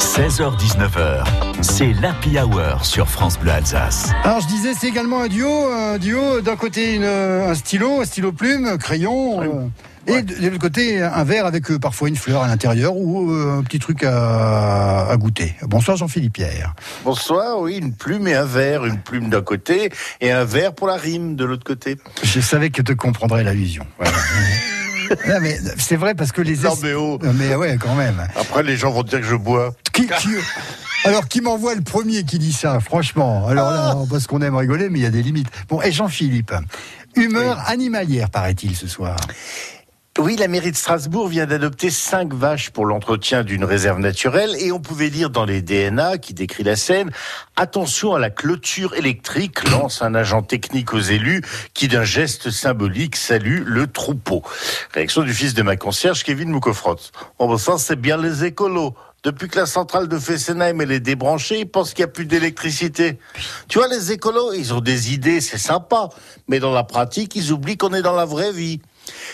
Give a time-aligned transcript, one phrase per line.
[0.00, 1.24] 16h-19h,
[1.62, 4.10] c'est l'Happy Hour sur France Bleu Alsace.
[4.24, 8.04] Alors je disais, c'est également un duo, un duo d'un côté une- un stylo, un
[8.04, 9.66] stylo plume, crayon, euh,
[10.06, 13.30] et de, de l'autre côté un verre avec euh, parfois une fleur à l'intérieur ou
[13.32, 15.54] euh, un petit truc à, à goûter.
[15.62, 16.74] Bonsoir Jean-Philippe Pierre.
[17.04, 19.90] Bonsoir, oui, une plume et un verre, une plume d'un côté
[20.20, 21.96] et un verre pour la rime de l'autre côté.
[22.22, 23.86] Je savais que tu comprendrais l'allusion.
[23.98, 24.12] Voilà.
[25.28, 28.26] Non, mais c'est vrai parce que les Non mais oh, mais ouais quand même.
[28.34, 29.72] après les gens vont dire que je bois.
[29.96, 30.36] Qui, qui-
[31.04, 33.46] alors qui m'envoie le premier qui dit ça, franchement?
[33.46, 35.48] Alors là, parce qu'on aime rigoler, mais il y a des limites.
[35.68, 36.52] Bon, et Jean-Philippe,
[37.14, 39.16] humeur animalière paraît-il ce soir.
[40.18, 44.72] Oui, la mairie de Strasbourg vient d'adopter cinq vaches pour l'entretien d'une réserve naturelle et
[44.72, 47.10] on pouvait lire dans les DNA qui décrit la scène
[47.54, 51.42] attention à la clôture électrique lance un agent technique aux élus
[51.74, 54.42] qui d'un geste symbolique salue le troupeau.
[54.94, 56.96] Réaction du fils de ma concierge Kevin Moukofrot.
[57.38, 58.94] Oh ben ça c'est bien les écolos.
[59.26, 62.26] Depuis que la centrale de Fessenheim elle est débranchée, ils pensent qu'il n'y a plus
[62.26, 63.18] d'électricité.
[63.66, 66.10] Tu vois, les écolos, ils ont des idées, c'est sympa,
[66.46, 68.80] mais dans la pratique, ils oublient qu'on est dans la vraie vie.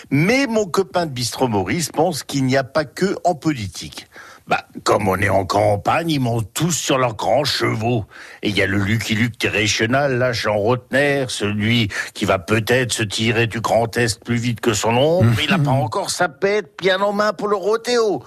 [0.09, 4.07] Mais mon copain de bistrot Maurice pense qu'il n'y a pas que en politique.
[4.47, 8.05] Bah, comme on est en campagne, ils montent tous sur leurs grands chevaux.
[8.41, 12.91] Et il y a le Lucky Luke Terrational, là, Jean Rotner, celui qui va peut-être
[12.91, 16.09] se tirer du Grand Est plus vite que son ombre, mais il n'a pas encore
[16.09, 18.23] sa pète bien en main pour le rotéo.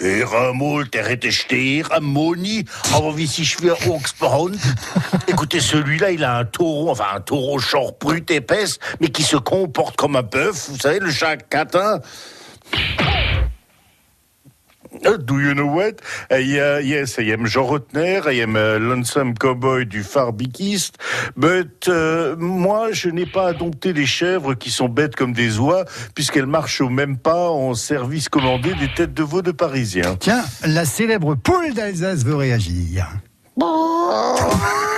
[0.00, 4.56] Et Ramoul, Terretester, Amoni, avant si je fais Oxbound.
[5.26, 9.36] Écoutez, celui-là, il a un taureau, enfin un taureau short brut épaisse, mais qui se
[9.36, 12.00] comporte comme un bœuf, vous savez, le chat catin.
[15.04, 16.00] Uh, Do you know what?
[16.30, 18.26] Uh, yeah, yes, I am Jean Rotner.
[18.26, 20.98] I am a lonesome cowboy du Far East.
[21.36, 25.58] But uh, moi, je n'ai pas à dompter les chèvres qui sont bêtes comme des
[25.58, 30.16] oies, puisqu'elles marchent au même pas en service commandé des têtes de veau de Parisiens.
[30.18, 33.08] Tiens, la célèbre poule d'Alsace veut réagir.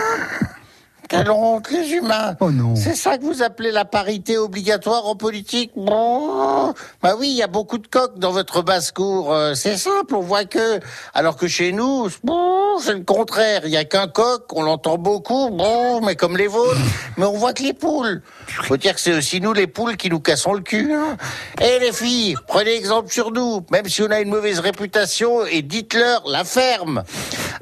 [1.10, 2.76] Quelle honte, les humains Oh non.
[2.76, 5.72] C'est ça que vous appelez la parité obligatoire en politique?
[5.74, 6.72] Bon,
[7.02, 9.34] Bah oui, il y a beaucoup de coqs dans votre basse-cour.
[9.34, 10.78] euh, c'est simple, on voit que...
[11.12, 13.62] Alors que chez nous, bon, c'est le contraire.
[13.64, 16.78] Il y a qu'un coq, on l'entend beaucoup, bon, mais comme les vôtres.
[17.16, 18.22] Mais on voit que les poules.
[18.46, 20.94] Faut dire que c'est aussi nous, les poules, qui nous cassons le cul.
[20.94, 21.16] Hein.
[21.60, 23.66] Eh les filles, prenez exemple sur nous.
[23.72, 27.02] Même si on a une mauvaise réputation, et dites-leur la ferme.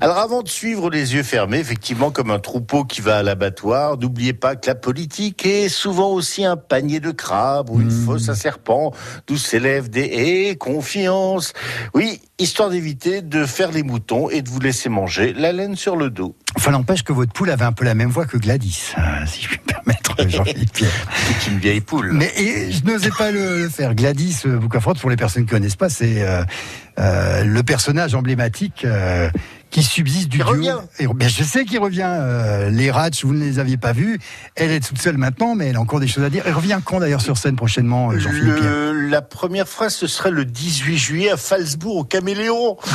[0.00, 3.98] Alors avant de suivre les yeux fermés, effectivement comme un troupeau qui va à l'abattoir,
[3.98, 8.28] n'oubliez pas que la politique est souvent aussi un panier de crabes ou une fosse
[8.28, 8.92] à serpents,
[9.26, 11.52] d'où s'élèvent des et confiance.
[11.94, 15.96] Oui, histoire d'éviter de faire les moutons et de vous laisser manger la laine sur
[15.96, 16.36] le dos.
[16.54, 19.42] Enfin, n'empêche que votre poule avait un peu la même voix que Gladys, euh, si
[19.42, 21.06] je puis me permettre, Jean-Philippe Pierre.
[21.40, 22.12] C'est une vieille poule.
[22.12, 23.94] Mais et, je n'osais pas le, le faire.
[23.94, 26.42] Gladys euh, Boucafrotte, pour les personnes qui ne connaissent pas, c'est euh,
[26.98, 28.86] euh, le personnage emblématique
[29.70, 30.52] qui subsiste du Il duo.
[30.52, 30.76] revient.
[30.98, 32.02] Et, ben, je sais qu'il revient.
[32.06, 34.18] euh, les Ratch, vous ne les aviez pas vus.
[34.54, 36.42] Elle est toute seule maintenant, mais elle a encore des choses à dire.
[36.46, 38.54] Elle revient quand d'ailleurs sur scène prochainement, euh, Jean-Philippe
[39.10, 42.76] la première phrase, ce serait le 18 juillet à Falsbourg, au Caméléon.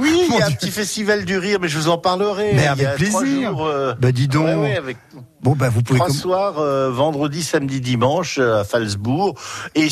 [0.00, 2.52] Oui, il y a un petit festival du rire, mais je vous en parlerai.
[2.54, 3.50] Mais avec plaisir.
[3.50, 4.46] jours, euh, Bah dis donc.
[4.46, 4.96] ouais, ouais, avec
[5.42, 5.98] Bon, bah vous pouvez.
[5.98, 9.34] trois soirs, euh, vendredi, samedi, dimanche, euh, à Falsbourg.
[9.74, 9.88] Et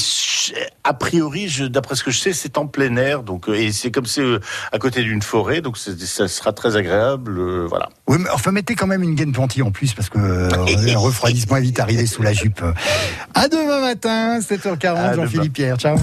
[0.84, 3.22] a priori, d'après ce que je sais, c'est en plein air.
[3.22, 4.22] Donc, euh, et c'est comme c'est
[4.72, 7.38] à côté d'une forêt, donc ça sera très agréable.
[7.38, 7.88] euh, voilà.
[8.08, 11.56] Oui, mais enfin, mettez quand même une gaine pantille en plus parce que le refroidissement
[11.56, 12.62] est vite arrivé sous la jupe.
[13.34, 15.24] À demain matin, 7h40, À demain.
[15.24, 15.76] Jean-Philippe Pierre.
[15.78, 15.96] Ciao.